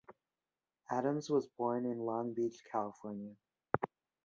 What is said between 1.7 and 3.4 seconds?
in Long Beach, California.